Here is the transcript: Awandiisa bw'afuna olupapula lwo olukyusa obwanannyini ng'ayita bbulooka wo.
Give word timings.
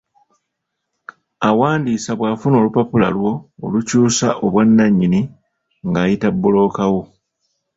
Awandiisa 1.47 2.11
bw'afuna 2.19 2.55
olupapula 2.61 3.07
lwo 3.15 3.33
olukyusa 3.65 4.27
obwanannyini 4.45 5.21
ng'ayita 5.87 6.27
bbulooka 6.33 6.83
wo. 6.93 7.01